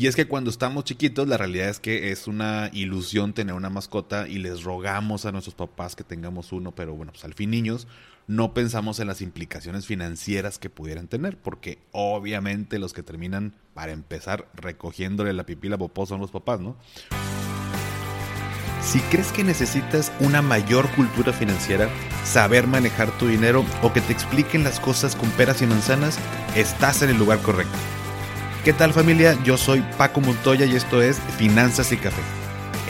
[0.00, 3.68] Y es que cuando estamos chiquitos, la realidad es que es una ilusión tener una
[3.68, 7.50] mascota y les rogamos a nuestros papás que tengamos uno, pero bueno, pues al fin
[7.50, 7.86] niños
[8.26, 13.92] no pensamos en las implicaciones financieras que pudieran tener, porque obviamente los que terminan, para
[13.92, 16.78] empezar, recogiéndole la pipila popó son los papás, ¿no?
[18.82, 21.90] Si crees que necesitas una mayor cultura financiera,
[22.24, 26.18] saber manejar tu dinero o que te expliquen las cosas con peras y manzanas,
[26.56, 27.76] estás en el lugar correcto.
[28.64, 29.42] ¿Qué tal familia?
[29.42, 32.20] Yo soy Paco Montoya y esto es Finanzas y Café,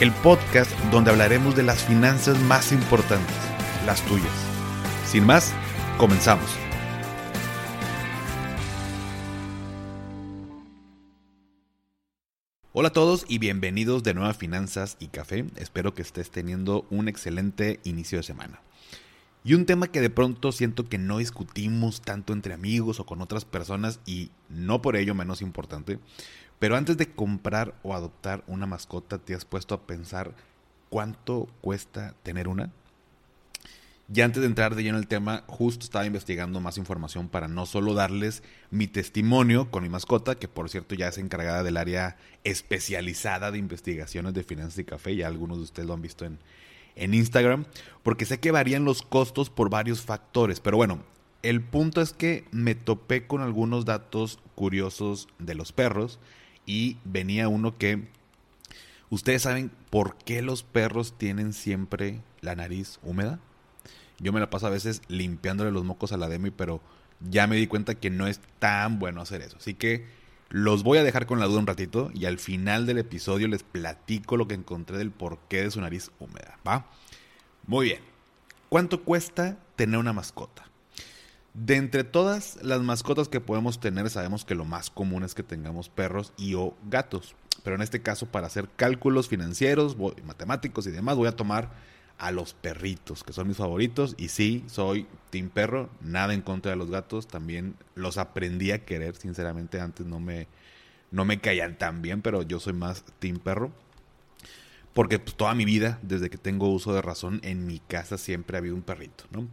[0.01, 3.33] el podcast donde hablaremos de las finanzas más importantes,
[3.85, 4.33] las tuyas.
[5.07, 5.53] Sin más,
[5.97, 6.45] comenzamos.
[12.73, 15.45] Hola a todos y bienvenidos de nuevo a Finanzas y Café.
[15.55, 18.59] Espero que estés teniendo un excelente inicio de semana.
[19.43, 23.21] Y un tema que de pronto siento que no discutimos tanto entre amigos o con
[23.21, 25.99] otras personas y no por ello menos importante,
[26.59, 30.35] pero antes de comprar o adoptar una mascota te has puesto a pensar
[30.89, 32.69] cuánto cuesta tener una.
[34.13, 37.65] Y antes de entrar de lleno el tema, justo estaba investigando más información para no
[37.65, 42.17] solo darles mi testimonio con mi mascota, que por cierto ya es encargada del área
[42.43, 46.39] especializada de investigaciones de finanzas y café, ya algunos de ustedes lo han visto en,
[46.95, 47.65] en Instagram,
[48.03, 50.59] porque sé que varían los costos por varios factores.
[50.59, 50.99] Pero bueno,
[51.43, 56.19] el punto es que me topé con algunos datos curiosos de los perros
[56.65, 58.07] y venía uno que
[59.09, 63.39] ustedes saben por qué los perros tienen siempre la nariz húmeda.
[64.19, 66.79] Yo me la paso a veces limpiándole los mocos a la Demi, pero
[67.29, 69.57] ya me di cuenta que no es tan bueno hacer eso.
[69.57, 70.05] Así que
[70.51, 73.63] los voy a dejar con la duda un ratito y al final del episodio les
[73.63, 76.87] platico lo que encontré del porqué de su nariz húmeda, ¿va?
[77.65, 78.01] Muy bien.
[78.67, 80.65] ¿Cuánto cuesta tener una mascota?
[81.53, 85.43] De entre todas las mascotas que podemos tener, sabemos que lo más común es que
[85.43, 87.33] tengamos perros y o gatos.
[87.63, 89.95] Pero en este caso, para hacer cálculos financieros,
[90.25, 91.71] matemáticos y demás, voy a tomar
[92.21, 94.13] a los perritos, que son mis favoritos.
[94.17, 97.27] Y sí, soy team perro, nada en contra de los gatos.
[97.27, 99.81] También los aprendí a querer, sinceramente.
[99.81, 100.47] Antes no me,
[101.09, 103.71] no me caían tan bien, pero yo soy más team perro.
[104.93, 108.55] Porque pues, toda mi vida, desde que tengo uso de razón, en mi casa siempre
[108.55, 109.47] ha habido un perrito, ¿no?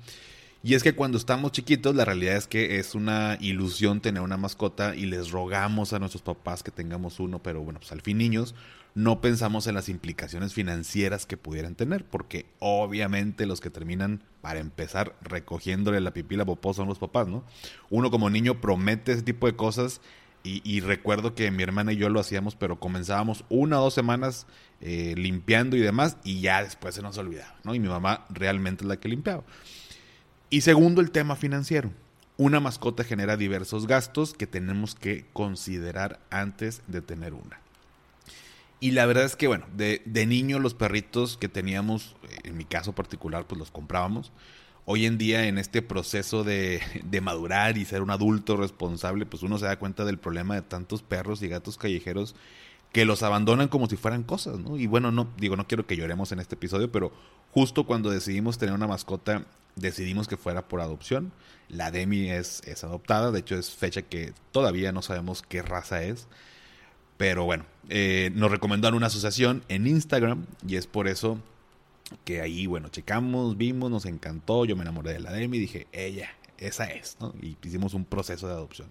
[0.63, 4.37] Y es que cuando estamos chiquitos, la realidad es que es una ilusión tener una
[4.37, 8.19] mascota y les rogamos a nuestros papás que tengamos uno, pero bueno, pues al fin
[8.19, 8.55] niños
[8.99, 14.59] no pensamos en las implicaciones financieras que pudieran tener, porque obviamente los que terminan, para
[14.59, 17.45] empezar, recogiéndole la pipila popó son los papás, ¿no?
[17.91, 20.01] Uno como niño promete ese tipo de cosas
[20.43, 24.47] y, recuerdo que mi hermana y yo lo hacíamos, pero comenzábamos una o dos semanas
[24.81, 27.77] eh, limpiando y demás, y ya después se nos olvidaba, ¿no?
[27.77, 29.45] Y mi mamá realmente es la que limpiaba.
[30.51, 31.93] Y segundo, el tema financiero.
[32.37, 37.61] Una mascota genera diversos gastos que tenemos que considerar antes de tener una.
[38.81, 42.95] Y la verdad es que, bueno, de, niño los perritos que teníamos, en mi caso
[42.95, 44.33] particular, pues los comprábamos.
[44.85, 49.43] Hoy en día, en este proceso de, de, madurar y ser un adulto responsable, pues
[49.43, 52.35] uno se da cuenta del problema de tantos perros y gatos callejeros
[52.93, 54.79] que los abandonan como si fueran cosas, ¿no?
[54.79, 57.13] Y bueno, no, digo, no quiero que lloremos en este episodio, pero
[57.53, 59.45] justo cuando decidimos tener una mascota,
[59.77, 61.33] decidimos que fuera por adopción.
[61.69, 66.03] La Demi es, es adoptada, de hecho es fecha que todavía no sabemos qué raza
[66.03, 66.29] es.
[67.19, 71.39] Pero bueno, eh, nos recomendaron una asociación en Instagram y es por eso
[72.25, 75.87] que ahí, bueno, checamos, vimos, nos encantó, yo me enamoré de la Demi y dije,
[75.93, 77.35] ella, esa es, ¿no?
[77.43, 78.89] Y hicimos un proceso de adopción.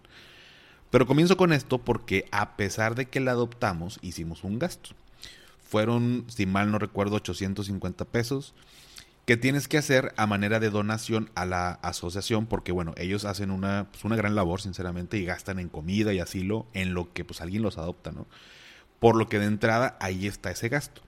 [0.92, 4.92] Pero comienzo con esto porque a pesar de que la adoptamos, hicimos un gasto.
[5.68, 8.54] Fueron, si mal no recuerdo, 850 pesos
[9.28, 13.52] que tienes que hacer a manera de donación a la asociación porque bueno, ellos hacen
[13.52, 17.26] una, pues, una gran labor sinceramente y gastan en comida y asilo en lo que
[17.26, 18.26] pues alguien los adopta, ¿no?
[19.00, 21.02] Por lo que de entrada ahí está ese gasto.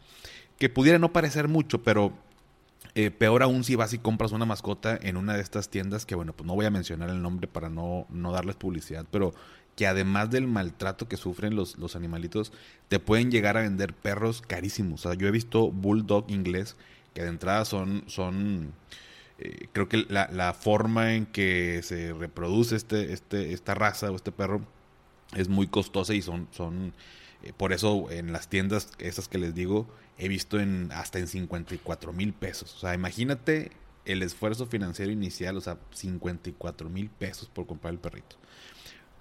[0.57, 2.11] Que pudiera no parecer mucho, pero
[2.93, 6.15] eh, peor aún si vas y compras una mascota en una de estas tiendas que
[6.15, 9.33] bueno, pues no voy a mencionar el nombre para no, no darles publicidad, pero
[9.77, 12.51] que además del maltrato que sufren los, los animalitos,
[12.89, 15.05] te pueden llegar a vender perros carísimos.
[15.05, 16.75] O sea, yo he visto bulldog inglés
[17.13, 18.73] que de entrada son, son
[19.37, 24.15] eh, creo que la, la, forma en que se reproduce este, este, esta raza o
[24.15, 24.61] este perro
[25.35, 26.93] es muy costosa y son, son
[27.43, 31.27] eh, por eso en las tiendas esas que les digo he visto en hasta en
[31.27, 32.75] 54 mil pesos.
[32.75, 33.71] O sea, imagínate
[34.05, 38.35] el esfuerzo financiero inicial, o sea, 54 mil pesos por comprar el perrito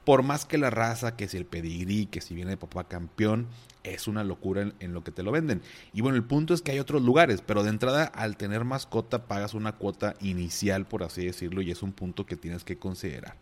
[0.08, 3.46] por más que la raza, que si el pedigrí, que si viene de papá campeón,
[3.84, 5.60] es una locura en, lo que te lo venden.
[5.92, 9.26] Y bueno, el punto es que hay otros lugares, pero de entrada al tener mascota
[9.26, 13.34] pagas una cuota inicial, por así decirlo, y es un punto que tienes que considerar.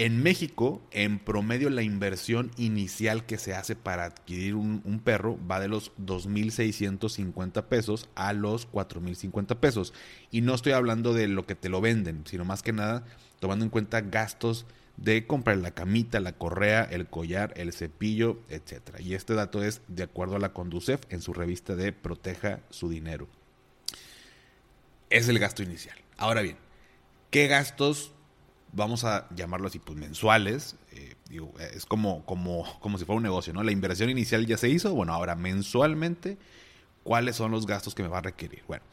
[0.00, 5.58] En México, en promedio, la inversión inicial que se hace para adquirir un, perro va
[5.58, 9.92] de los 2.650 pesos a los 4.050 pesos.
[10.30, 13.04] Y no estoy hablando de lo que te lo venden, sino más que nada
[13.40, 14.66] tomando en cuenta gastos
[14.96, 19.00] de comprar la camita, la correa, el collar, el cepillo, etc.
[19.00, 22.88] Y este dato es de acuerdo a la Conducef en su revista de Proteja su
[22.88, 23.26] dinero.
[25.10, 25.98] Es el gasto inicial.
[26.16, 26.56] Ahora bien,
[27.32, 28.12] ¿qué gastos
[28.72, 30.76] vamos a llamarlo así, pues mensuales.
[30.92, 31.14] Eh,
[31.74, 33.62] es como, como, como si fuera un negocio, ¿no?
[33.62, 36.38] La inversión inicial ya se hizo, bueno, ahora mensualmente,
[37.02, 38.62] ¿cuáles son los gastos que me va a requerir?
[38.66, 38.84] Bueno,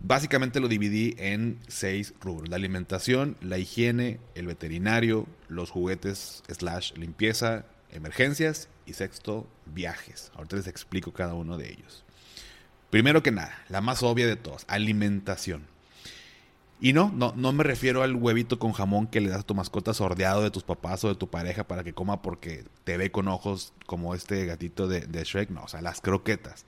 [0.00, 2.48] básicamente lo dividí en seis rubros.
[2.48, 10.32] La alimentación, la higiene, el veterinario, los juguetes slash limpieza, emergencias y sexto, viajes.
[10.34, 12.04] Ahorita les explico cada uno de ellos.
[12.90, 15.71] Primero que nada, la más obvia de todas, alimentación.
[16.84, 19.54] Y no, no, no me refiero al huevito con jamón que le das a tu
[19.54, 23.12] mascota sordeado de tus papás o de tu pareja para que coma porque te ve
[23.12, 25.50] con ojos como este gatito de, Shrek.
[25.50, 26.66] No, o sea, las croquetas.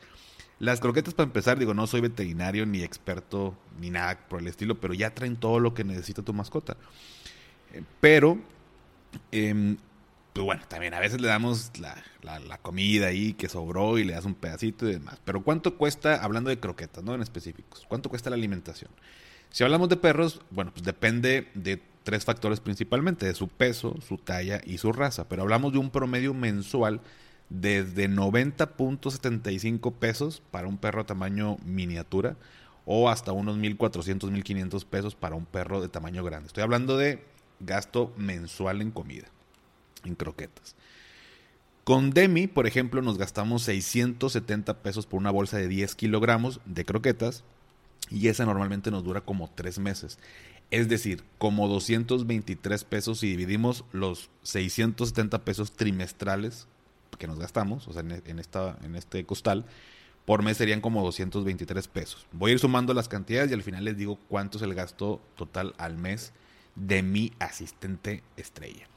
[0.61, 4.78] Las croquetas, para empezar, digo, no soy veterinario ni experto ni nada por el estilo,
[4.78, 6.76] pero ya traen todo lo que necesita tu mascota.
[7.72, 8.38] Eh, pero,
[9.32, 9.76] eh,
[10.32, 14.05] pues bueno, también a veces le damos la, la, la, comida ahí que sobró y
[14.05, 15.19] le das un pedacito y demás.
[15.25, 18.93] Pero ¿cuánto cuesta, hablando de croquetas, no en específicos, cuánto cuesta la alimentación?
[19.55, 24.19] Si hablamos de perros, bueno, pues depende de tres factores principalmente, de su peso, su
[24.19, 25.29] talla y su raza.
[25.29, 27.01] Pero hablamos de un promedio mensual
[27.51, 32.35] desde 90.75 pesos para un perro tamaño miniatura
[32.85, 36.49] o hasta unos 1.400, 1.500 pesos para un perro de tamaño grande.
[36.49, 37.25] Estoy hablando de
[37.61, 39.29] gasto mensual en comida,
[40.03, 40.75] en croquetas.
[41.85, 46.85] Con Demi, por ejemplo, nos gastamos 670 pesos por una bolsa de 10 kilogramos de
[46.85, 47.45] croquetas
[48.11, 50.19] y esa normalmente nos dura como tres meses.
[50.71, 56.67] Es decir, como 223 pesos si dividimos los 670 pesos trimestrales
[57.19, 59.67] que nos gastamos, o sea, en, esta, en este costal,
[60.25, 62.27] por mes serían como 223 pesos.
[62.33, 65.21] Voy a ir sumando las cantidades y al final les digo cuánto es el gasto
[65.37, 66.33] total al mes
[66.75, 68.89] de mi asistente estrella.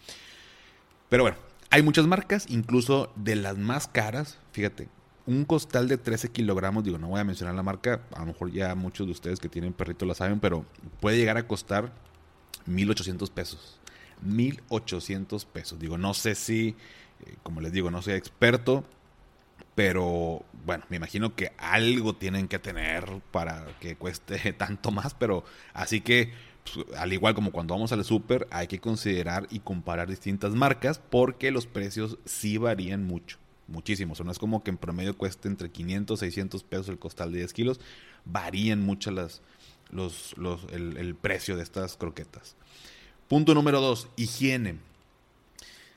[1.10, 1.38] Pero bueno,
[1.70, 4.90] hay muchas marcas, incluso de las más caras, fíjate,
[5.28, 8.52] un costal de 13 kilogramos, digo, no voy a mencionar la marca, a lo mejor
[8.52, 10.66] ya muchos de ustedes que tienen perrito lo saben, pero
[11.02, 11.92] puede llegar a costar
[12.66, 13.80] 1800 pesos.
[14.22, 15.80] 1800 pesos.
[15.80, 16.70] Digo, no sé si,
[17.26, 18.86] eh, como les digo, no soy experto,
[19.76, 25.44] pero bueno, me imagino que algo tienen que tener para que cueste tanto más, pero
[25.74, 26.32] así que
[26.64, 31.00] pues, al igual como cuando vamos al súper, hay que considerar y comparar distintas marcas
[31.00, 34.14] porque los precios sí varían mucho muchísimo.
[34.14, 37.32] O sea, no es como que en promedio cueste entre 500, 600 pesos el costal
[37.32, 37.80] de 10 kilos.
[38.26, 39.42] Varían mucho las,
[39.92, 42.56] los, los, el, precio de estas croquetas.
[43.28, 44.78] Punto número 2, higiene.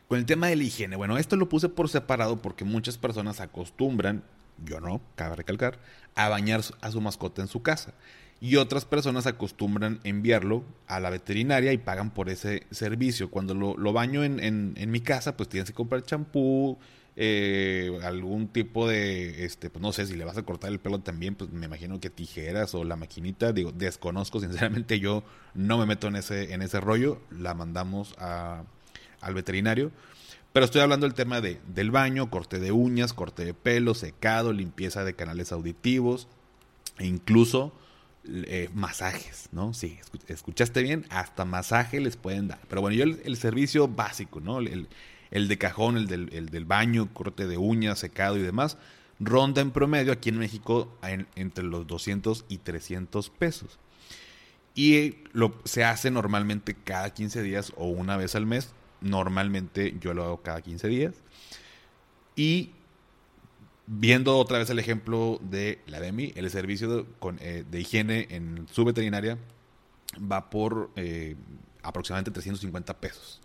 [0.09, 3.41] Con el tema de la higiene, bueno, esto lo puse por separado porque muchas personas
[3.41, 4.25] acostumbran,
[4.65, 5.79] yo no, cabe recalcar,
[6.17, 7.95] a bañar a su mascota en su casa.
[8.41, 13.31] Y otras personas acostumbran enviarlo a la veterinaria y pagan por ese servicio.
[13.31, 16.79] Cuando lo, lo baño en, en, en, mi casa, pues tienes que comprar champú,
[17.23, 21.01] eh, algún tipo de, este, pues no sé, si le vas a cortar el pelo
[21.01, 25.23] también, pues me imagino que tijeras o la maquinita, digo, desconozco, sinceramente yo
[25.53, 29.93] no me meto en ese, en ese rollo, la mandamos al veterinario.
[30.55, 34.55] Pero estoy hablando del tema de, del baño, corte de uñas, corte de pelo, secado,
[34.55, 36.27] limpieza de canales auditivos
[36.97, 37.75] e incluso
[38.25, 39.75] eh, masajes, ¿no?
[39.75, 42.61] Sí, escuchaste bien, hasta masaje les pueden dar.
[42.67, 44.59] Pero bueno, yo el, servicio básico, ¿no?
[44.61, 44.89] El,
[45.31, 48.77] el de cajón, el del, baño, corte de uñas, secado y demás,
[49.19, 50.97] ronda en promedio aquí en México
[51.37, 53.79] entre los 200 y 300 pesos.
[54.75, 58.73] Y lo, se hace normalmente cada 15 días o una vez al mes.
[59.01, 61.15] Normalmente yo lo hago cada 15 días.
[62.37, 62.71] Y
[63.87, 67.05] viendo otra vez el ejemplo de la DEMI, el servicio de,
[67.41, 69.37] eh, higiene en su veterinaria
[70.19, 71.37] va por eh,
[71.83, 73.41] aproximadamente 350 pesos.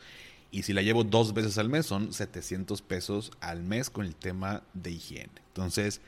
[0.51, 4.15] Y si la llevo dos veces al mes, son 700 pesos al mes con el
[4.15, 5.31] tema de higiene.
[5.47, 6.01] Entonces,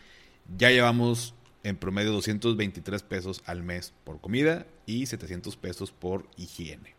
[0.58, 6.96] ya llevamos en promedio 223 pesos al mes por comida y 700 pesos por higiene.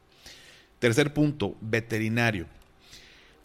[0.78, 2.47] Tercer punto, veterinario.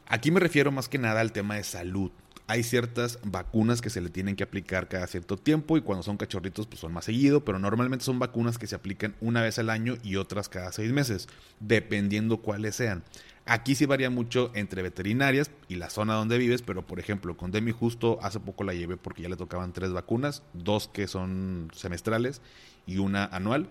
[0.06, 2.12] Aquí me refiero más que nada al tema de salud.
[2.46, 6.18] Hay ciertas vacunas que se le tienen que aplicar cada cierto tiempo y cuando son
[6.18, 9.70] cachorritos pues son más seguido, pero normalmente son vacunas que se aplican una vez al
[9.70, 11.30] año y otras cada seis meses,
[11.62, 13.04] dependiendo cuáles sean.
[13.46, 17.52] Aquí sí varía mucho entre veterinarias y la zona donde vives, pero por ejemplo, con
[17.52, 21.70] Demi justo hace poco la llevé porque ya le tocaban tres vacunas, dos que son
[21.74, 22.42] semestrales
[22.86, 23.68] y una anual,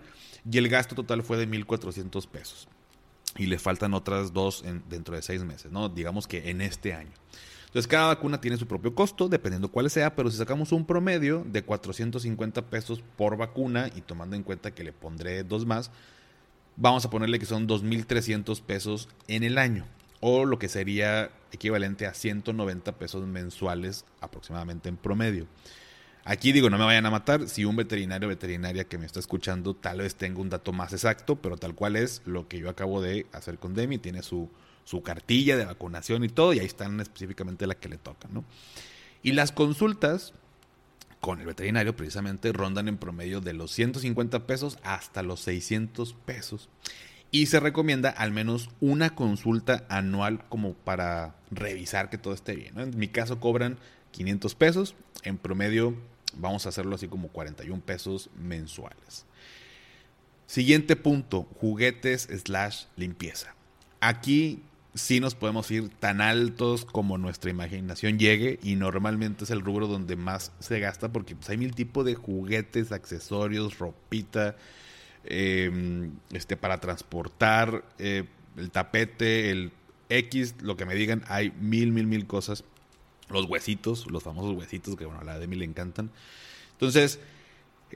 [0.49, 2.67] y el gasto total fue de 1.400 pesos.
[3.35, 5.89] y le faltan otras dos dentro de seis meses, ¿no?
[5.89, 7.13] Digamos que en este año.
[7.65, 11.43] Entonces, cada vacuna tiene su propio costo, dependiendo cuál sea, pero si sacamos un promedio
[11.47, 15.89] de 450 pesos por vacuna y tomando en cuenta que le pondré dos más,
[16.75, 19.85] vamos a ponerle que son 2.300 pesos en el año,
[20.19, 25.47] o lo que sería equivalente a 190 pesos mensuales aproximadamente en promedio.
[26.25, 27.49] Aquí digo, no me vayan a matar.
[27.49, 30.93] Si un veterinario o veterinaria que me está escuchando, tal vez tenga un dato más
[30.93, 33.97] exacto, pero tal cual es lo que yo acabo de hacer con Demi.
[33.97, 34.49] Tiene su,
[34.85, 38.45] su cartilla de vacunación y todo, y ahí están específicamente la que le toca, ¿no?
[39.21, 40.33] Y las consultas
[41.23, 46.67] con el veterinario precisamente rondan en promedio de los 150 pesos hasta los 600 pesos.
[47.31, 52.77] Y se recomienda al menos una consulta anual como para revisar que todo esté bien.
[52.77, 53.77] En mi caso cobran
[54.11, 55.95] 500 pesos, en promedio
[56.35, 59.25] Vamos a hacerlo así como 41 pesos mensuales.
[60.45, 63.55] Siguiente punto, juguetes slash limpieza.
[64.01, 64.63] Aquí
[64.95, 69.87] sí nos podemos ir tan altos como nuestra imaginación llegue y normalmente es el rubro
[69.87, 74.55] donde más se gasta porque pues, hay mil tipos de juguetes, accesorios, ropita,
[75.25, 78.25] em, este, para transportar, eh,
[78.57, 79.71] el tapete, el
[80.09, 82.63] X, lo que me digan, hay mil, mil, mil cosas
[83.29, 86.11] los huesitos, los famosos huesitos que bueno, a la Demi le encantan.
[86.73, 87.19] Entonces,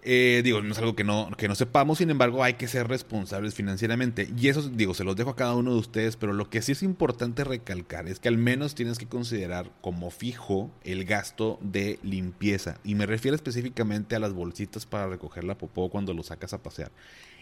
[0.04, 2.88] eh, digo, no es algo que no, que no sepamos, sin embargo, hay que ser
[2.88, 4.30] responsables financieramente.
[4.38, 6.74] Y eso, digo, se los dejo a cada uno de ustedes, pero lo que sí
[6.74, 12.00] es importante recalcar es que al menos tienes que considerar como fijo el gasto de
[12.04, 12.80] limpieza.
[12.84, 16.64] Y me refiero específicamente a las bolsitas para recoger la popó cuando lo sacas a
[16.64, 16.92] pasear.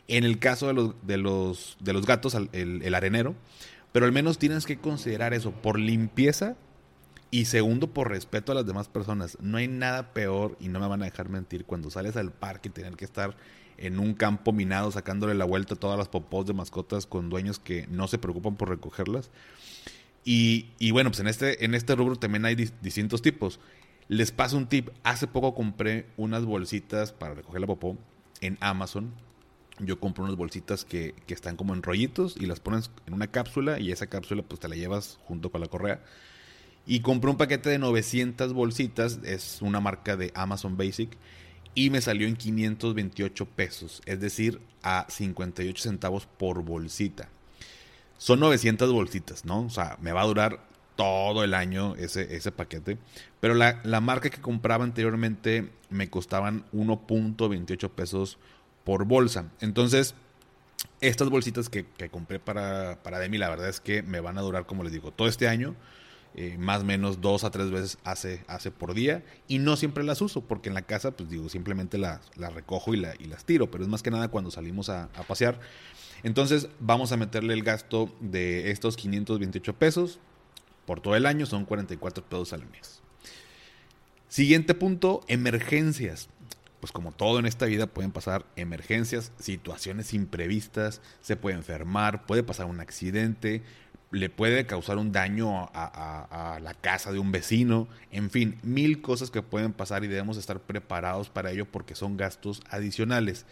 [0.08, 3.36] En el caso de los, de los, de los gatos, el, el arenero,
[3.92, 5.52] pero al menos tienes que considerar eso.
[5.52, 6.56] Por limpieza
[7.36, 9.38] y segundo, por respeto a las demás personas.
[9.42, 12.70] No hay nada peor, y no me van a dejar mentir, cuando sales al parque
[12.70, 13.36] y tener que estar
[13.78, 17.60] en un campo minado sacándole la vuelta a todas las popós de mascotas con dueños
[17.60, 19.32] que no se preocupan por recogerlas.
[20.24, 23.60] Y, bueno, pues en este, en este rubro también hay distintos tipos.
[24.08, 24.92] Les paso un tip.
[25.04, 27.98] Hace poco compré unas bolsitas para recoger la popó
[28.40, 29.12] en Amazon.
[29.80, 33.28] Yo compro unas bolsitas que, que están como en rollitos y las pones en una
[33.28, 36.02] cápsula y esa cápsula pues te la llevas junto con la correa
[36.86, 41.18] y compré un paquete de 900 bolsitas, es una marca de Amazon Basic,
[41.74, 47.30] y me salió en 528 pesos, es decir, a 58 centavos por bolsita.
[48.18, 49.66] Son 900 bolsitas, ¿no?
[49.66, 50.62] O sea, me va a durar
[50.96, 52.98] todo el año ese, ese paquete.
[53.40, 58.38] Pero la, marca que compraba anteriormente me costaban 1.28 pesos
[58.84, 59.52] por bolsa.
[59.60, 60.16] Entonces,
[61.02, 64.42] estas bolsitas que, que compré para, para Demi, la verdad es que me van a
[64.42, 65.76] durar, como les digo, todo este año.
[66.38, 69.24] Eh, más o menos dos a tres veces hace, hace por día.
[69.48, 72.98] Y no siempre las uso porque en la casa pues digo simplemente las, recojo y,
[73.20, 75.60] y, las tiro pero es más que nada cuando salimos a, pasear.
[76.24, 80.20] Entonces vamos a meterle el gasto de estos 528 pesos
[80.86, 83.02] por todo el año son 44 pesos al mes.
[84.28, 86.30] Siguiente punto emergencias.
[86.80, 92.44] Pues como todo en esta vida pueden pasar emergencias, situaciones imprevistas, se puede enfermar, puede
[92.44, 93.64] pasar un accidente,
[94.16, 99.30] le puede causar un daño a, la casa de un vecino, en fin, mil cosas
[99.30, 103.46] que pueden pasar y debemos estar preparados para ello porque son gastos adicionales.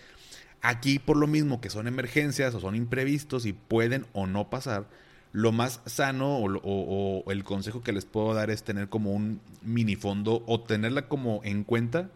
[0.62, 4.88] Aquí por lo mismo que son emergencias o son imprevistos y pueden o no pasar,
[5.34, 10.44] lo más sano o, el consejo que les puedo dar es tener como un minifondo
[10.48, 12.10] o tenerla como en cuenta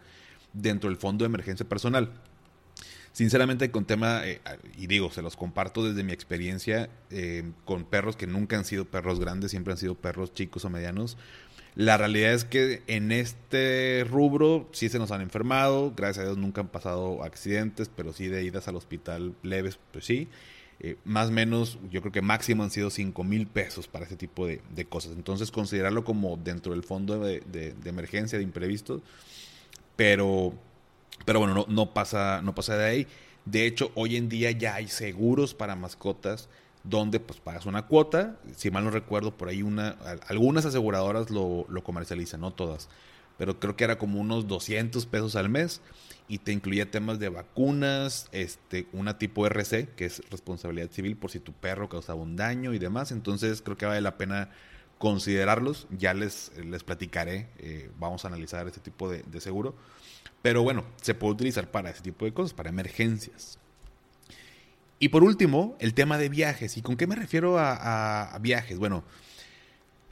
[0.54, 2.12] dentro del fondo de emergencia personal.
[3.18, 4.40] Sinceramente, con tema, eh,
[4.76, 8.84] y digo, se los comparto desde mi experiencia eh, con perros que nunca han sido
[8.84, 11.16] perros grandes, siempre han sido perros chicos o medianos.
[11.74, 16.38] La realidad es que en este rubro sí se nos han enfermado, gracias a Dios
[16.38, 20.28] nunca han pasado accidentes, pero sí de idas al hospital leves, pues sí.
[20.78, 24.14] Eh, más o menos, yo creo que máximo han sido 5 mil pesos para ese
[24.14, 25.14] tipo de, cosas.
[25.16, 29.02] Entonces, considerarlo como dentro del fondo de, de emergencia, de imprevistos.
[29.96, 30.54] Pero
[31.24, 33.06] pero bueno, no, pasa, no pasa de ahí.
[33.44, 36.48] De hecho, hoy en día ya hay seguros para mascotas
[36.84, 38.36] donde pues pagas una cuota.
[38.56, 39.96] Si mal no recuerdo, por ahí una,
[40.26, 42.88] algunas aseguradoras lo, comercializan, no todas.
[43.36, 45.80] Pero creo que era como unos 200 pesos al mes
[46.28, 51.30] y te incluía temas de vacunas, este, una tipo RC, que es responsabilidad civil por
[51.30, 53.12] si tu perro causaba un daño y demás.
[53.12, 54.50] Entonces creo que vale la pena
[54.98, 55.86] considerarlos.
[55.90, 59.76] Ya les, les platicaré, eh, vamos a analizar este tipo de seguro.
[60.42, 63.58] Pero bueno, se puede utilizar para ese tipo de cosas, para emergencias.
[65.00, 66.76] Y por último, el tema de viajes.
[66.76, 68.78] ¿Y con qué me refiero a, viajes?
[68.78, 69.04] Bueno,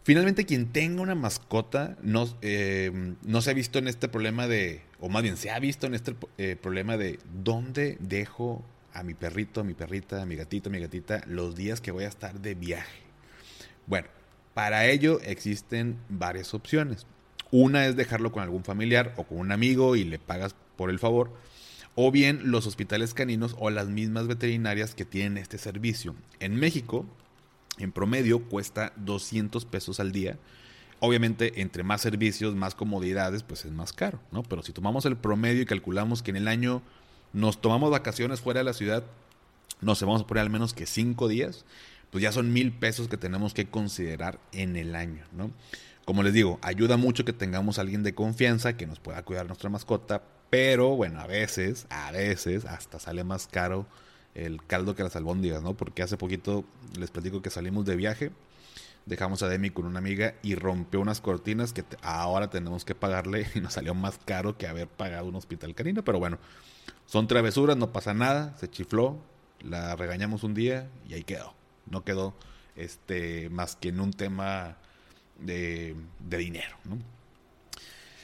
[0.04, 4.83] finalmente quien tenga una mascota no, eh, no, se ha visto en este problema de,
[5.00, 9.14] o más bien se ha visto en este eh, problema de dónde dejo a mi
[9.14, 12.09] perrito, a mi perrita, a mi gatito, a mi gatita los días que voy a
[12.09, 13.02] estar de viaje?
[13.87, 14.09] Bueno,
[14.54, 17.06] para ello existen varias opciones.
[17.50, 20.99] Una es dejarlo con algún familiar o con un amigo y le pagas por el
[20.99, 21.33] favor.
[21.95, 26.15] O bien los hospitales caninos o las mismas veterinarias que tienen este servicio.
[26.41, 27.07] En México,
[27.79, 30.38] en promedio, cuesta 200 pesos al día.
[31.00, 34.43] Obviamente, entre más servicios, más comodidades, pues es más caro, ¿no?
[34.43, 36.83] Pero si tomamos el promedio y calculamos que en el año
[37.33, 39.05] nos tomamos vacaciones fuera de la ciudad,
[39.81, 41.65] no sé, vamos a poner al menos que cinco días,
[42.11, 45.50] pues ya son mil pesos que tenemos que considerar en el año, ¿no?
[46.07, 49.47] Como les digo, ayuda mucho que tengamos a alguien de confianza que nos pueda cuidar
[49.47, 53.87] nuestra mascota, pero bueno, a veces, a veces hasta sale más caro
[54.37, 55.75] el caldo que las albóndigas, ¿no?
[55.75, 56.65] Porque hace poquito
[56.97, 58.31] les platico que salimos de viaje,
[59.05, 63.49] dejamos a Demi con una amiga y rompió unas cortinas que ahora tenemos que pagarle
[63.57, 66.39] y nos salió más caro que haber pagado un hospital canino, pero bueno,
[67.07, 69.19] son travesuras, no pasa nada, se chifló,
[69.61, 71.53] la regañamos un día y ahí quedó.
[71.91, 72.37] No quedó
[72.77, 74.77] este más que en un tema
[75.40, 76.76] de, dinero.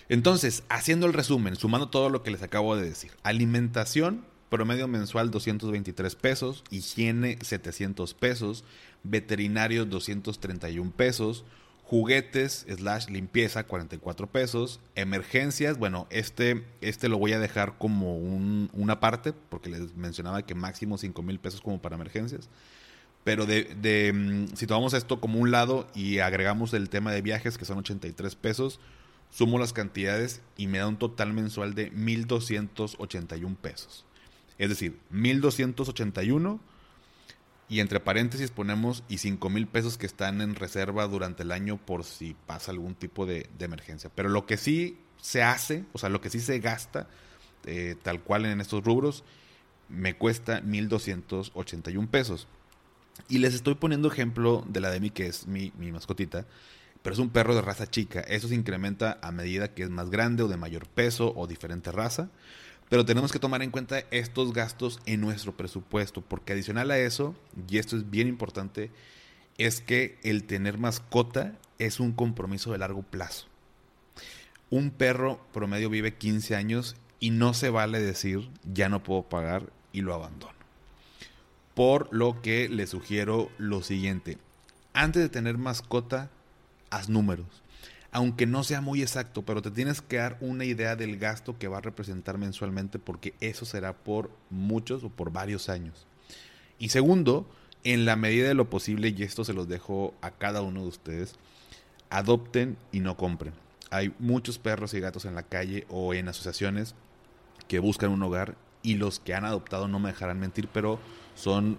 [0.09, 5.31] Entonces, haciendo el resumen, sumando todo lo que les acabo de decir, alimentación promedio mensual
[5.31, 8.64] 223 pesos, higiene 700 pesos,
[9.02, 11.47] veterinario 231 pesos,
[11.85, 19.00] juguetes slash limpieza 44 pesos, emergencias, bueno, este, este lo voy a dejar como una
[19.00, 22.50] parte, porque les mencionaba que máximo 5 mil pesos como para emergencias.
[23.25, 27.57] Pero de, mm, si tomamos esto como un lado y agregamos el tema de viajes,
[27.57, 28.81] que son 83 pesos,
[29.31, 34.05] sumo las cantidades y me da un total mensual de 1.281 pesos.
[34.59, 36.61] Es decir, 1.281
[37.69, 41.79] y entre paréntesis ponemos y 5 mil pesos que están en reserva durante el año
[41.79, 44.11] por si pasa algún tipo de, emergencia.
[44.14, 47.09] Pero lo que sí se hace, o sea, lo que sí se gasta,
[47.64, 49.25] eh, tal cual en estos rubros,
[49.88, 52.47] me cuesta 1.281 pesos.
[53.29, 56.47] Y les estoy poniendo ejemplo de la Demi, que es mi, mascotita,
[57.02, 58.21] pero es un perro de raza chica.
[58.21, 61.93] Eso se incrementa a medida que es más grande o de mayor peso o diferente
[61.93, 62.31] raza.
[62.88, 67.35] Pero tenemos que tomar en cuenta estos gastos en nuestro presupuesto, porque adicional a eso,
[67.69, 68.91] y esto es bien importante,
[69.56, 73.47] es que el tener mascota es un compromiso de largo plazo.
[74.69, 79.71] Un perro promedio vive 15 años y no se vale decir ya no puedo pagar
[79.93, 80.62] y lo abandono.
[81.75, 84.39] Por lo que le sugiero lo siguiente.
[84.93, 86.30] Antes de tener mascota,
[86.91, 87.63] haz números.
[88.11, 91.69] Aunque no sea muy exacto, pero te tienes que dar una idea del gasto que
[91.69, 96.06] va a representar mensualmente porque eso será por muchos o por varios años.
[96.78, 97.49] Y segundo,
[97.85, 100.89] en la medida de lo posible, y esto se los dejo a cada uno de
[100.89, 101.37] ustedes,
[102.11, 103.54] adopten y no compren.
[103.91, 106.95] Hay muchos perros y gatos en la calle o en asociaciones
[107.67, 110.99] que buscan un hogar y los que han adoptado no me dejarán mentir, pero
[111.34, 111.78] son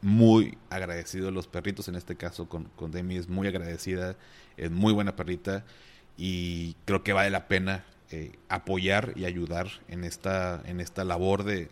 [0.00, 4.16] muy agradecidos los perritos, en este caso con, con Demi es muy agradecida,
[4.56, 5.64] es muy buena perrita
[6.16, 11.44] y creo que vale la pena eh, apoyar y ayudar en esta, en esta labor
[11.44, 11.68] de,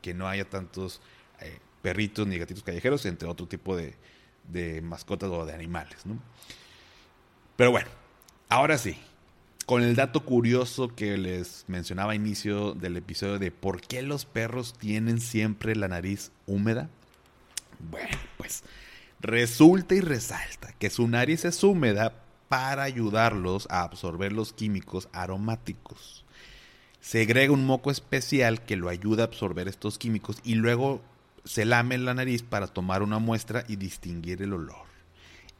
[0.00, 1.00] que no haya tantos
[1.40, 3.94] eh, perritos ni gatitos callejeros, entre otro tipo de,
[4.48, 6.06] de mascotas o de animales.
[6.06, 6.18] ¿no?
[7.56, 7.88] Pero bueno,
[8.48, 8.98] ahora sí,
[9.66, 14.24] con el dato curioso que les mencionaba a inicio del episodio de por qué los
[14.26, 16.90] perros tienen siempre la nariz húmeda.
[17.90, 18.62] Bueno, pues
[19.20, 22.14] resulta y resalta que su nariz es húmeda
[22.48, 26.24] para ayudarlos a absorber los químicos aromáticos.
[27.00, 31.02] Segrega un moco especial que lo ayuda a absorber estos químicos y luego
[31.44, 34.86] se lame la nariz para tomar una muestra y distinguir el olor.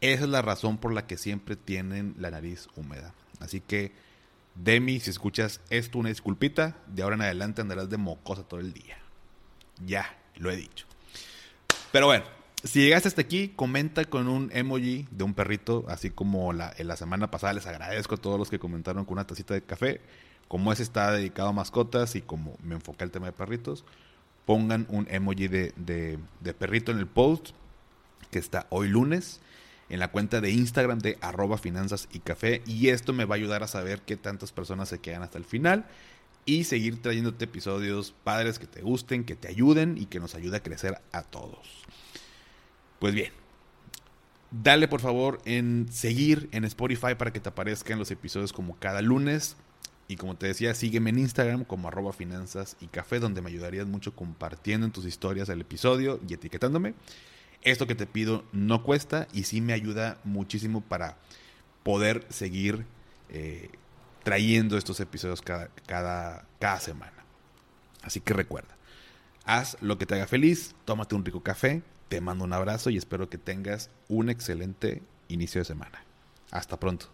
[0.01, 3.15] Esa es la razón por la que siempre tienen la nariz húmeda.
[3.45, 3.93] Así que,
[4.55, 6.77] Demi, si escuchas esto, una disculpita.
[6.87, 8.97] De ahora en adelante andarás de mocosa todo el día.
[9.85, 10.87] Ya, lo he dicho.
[11.93, 12.25] Pero bueno,
[12.63, 16.89] si llegaste hasta aquí, comenta con un emoji de un perrito, así como la, en
[16.89, 20.01] la semana pasada les agradezco a todos los que comentaron con una tacita de café.
[20.49, 23.85] Como ese está dedicado a mascotas y como me enfoca el tema de perritos,
[24.45, 27.51] pongan un emoji de, de perrito en el post
[28.31, 29.41] que está hoy lunes
[29.89, 33.39] en la cuenta de Instagram de arroba finanzas y café y esto me va a
[33.39, 35.87] ayudar a saber qué tantas personas se quedan hasta el final
[36.47, 40.59] y seguir trayéndote episodios padres que te gusten, que te ayuden y que nos ayude
[40.59, 41.85] a crecer a todos.
[42.99, 43.33] Pues bien,
[44.51, 49.03] dale por favor en seguir en Spotify para que te aparezcan los episodios como cada
[49.03, 49.57] lunes.
[50.07, 53.87] Y como te decía, sígueme en Instagram como arroba finanzas y café, donde me ayudarías
[53.87, 56.95] mucho compartiendo en tus historias el episodio y etiquetándome.
[57.65, 61.17] Esto que te pido no cuesta y sí me ayuda muchísimo para
[61.83, 62.87] poder seguir
[63.31, 63.71] eh,
[64.23, 67.13] trayendo estos episodios cada, cada, cada semana.
[68.03, 68.75] Así que recuerda,
[69.45, 72.97] Haz lo que te haga feliz, tómate un rico café, te mando un abrazo y
[72.97, 76.03] espero que tengas un excelente inicio de semana.
[76.51, 77.14] Hasta pronto.